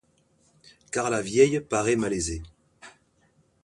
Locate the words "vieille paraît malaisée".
1.21-2.41